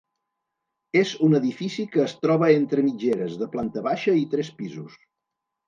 [1.01, 5.01] És un edifici que es troba entre mitgeres, de planta baixa i tres pisos.